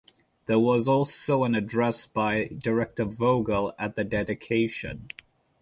[0.47, 5.09] There was also an address by Director Vogel at the dedication.